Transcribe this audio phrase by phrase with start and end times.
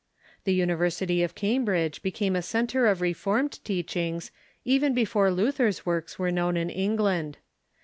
[0.45, 4.31] The University of Cambridge became a centre of Reformed teachings
[4.65, 7.37] even before Luther's works were known in England.